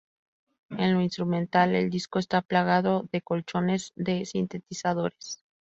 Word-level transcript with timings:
En 0.71 0.95
lo 0.95 1.01
instrumental, 1.01 1.75
el 1.75 1.91
disco 1.91 2.17
está 2.17 2.41
plagado 2.41 3.07
de 3.11 3.21
colchones 3.21 3.93
de 3.95 4.25
sintetizadores. 4.25 5.43